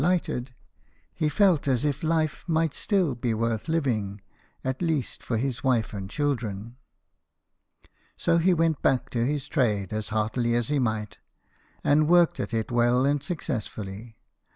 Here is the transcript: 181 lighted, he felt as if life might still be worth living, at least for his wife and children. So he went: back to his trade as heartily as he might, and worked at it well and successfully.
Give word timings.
181 0.01 0.39
lighted, 0.45 0.55
he 1.13 1.29
felt 1.29 1.67
as 1.67 1.85
if 1.85 2.01
life 2.01 2.43
might 2.49 2.73
still 2.73 3.13
be 3.13 3.35
worth 3.35 3.67
living, 3.69 4.19
at 4.63 4.81
least 4.81 5.21
for 5.21 5.37
his 5.37 5.63
wife 5.63 5.93
and 5.93 6.09
children. 6.09 6.75
So 8.17 8.39
he 8.39 8.51
went: 8.55 8.81
back 8.81 9.11
to 9.11 9.23
his 9.23 9.47
trade 9.47 9.93
as 9.93 10.09
heartily 10.09 10.55
as 10.55 10.69
he 10.69 10.79
might, 10.79 11.19
and 11.83 12.07
worked 12.09 12.39
at 12.39 12.51
it 12.51 12.71
well 12.71 13.05
and 13.05 13.21
successfully. 13.21 14.17